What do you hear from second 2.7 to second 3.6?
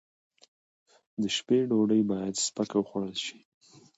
وخوړل شي.